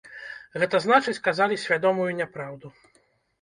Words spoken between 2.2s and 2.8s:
няпраўду.